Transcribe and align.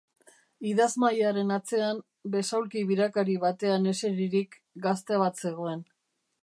Idazmahaiaren 0.69 1.53
atzean, 1.57 1.99
besaulki 2.37 2.83
birakari 2.93 3.37
batean 3.45 3.87
eseririk, 3.95 4.61
gazte 4.89 5.23
bat 5.25 5.43
zegoen. 5.47 5.89